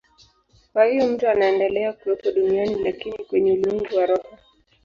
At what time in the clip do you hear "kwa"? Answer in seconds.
0.73-0.85